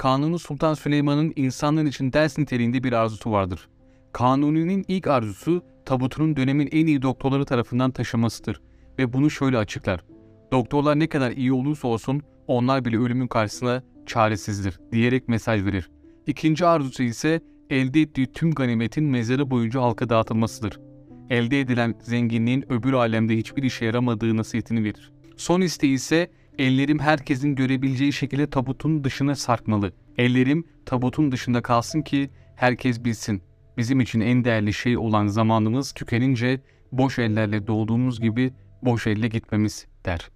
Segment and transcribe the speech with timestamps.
[0.00, 3.68] Kanuni Sultan Süleyman'ın insanlar için ders niteliğinde bir arzusu vardır.
[4.12, 8.60] Kanuni'nin ilk arzusu tabutunun dönemin en iyi doktorları tarafından taşımasıdır
[8.98, 10.04] ve bunu şöyle açıklar.
[10.52, 15.90] Doktorlar ne kadar iyi olursa olsun onlar bile ölümün karşısına çaresizdir diyerek mesaj verir.
[16.26, 17.40] İkinci arzusu ise
[17.70, 20.80] elde ettiği tüm ganimetin mezarı boyunca halka dağıtılmasıdır.
[21.30, 25.12] Elde edilen zenginliğin öbür alemde hiçbir işe yaramadığı nasihatini verir.
[25.36, 26.30] Son isteği ise
[26.60, 29.92] ellerim herkesin görebileceği şekilde tabutun dışına sarkmalı.
[30.18, 33.42] Ellerim tabutun dışında kalsın ki herkes bilsin.
[33.76, 36.60] Bizim için en değerli şey olan zamanımız tükenince
[36.92, 40.30] boş ellerle doğduğumuz gibi boş elle gitmemiz der.''